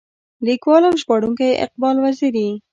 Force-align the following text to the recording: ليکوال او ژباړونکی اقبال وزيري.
ليکوال 0.47 0.83
او 0.87 0.93
ژباړونکی 1.01 1.59
اقبال 1.65 1.95
وزيري. 2.03 2.47